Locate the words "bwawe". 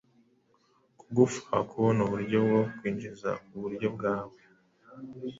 3.95-4.37